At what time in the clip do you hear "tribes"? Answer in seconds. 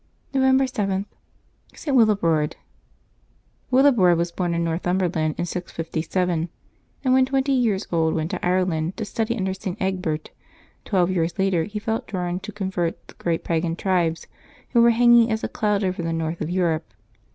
13.75-14.25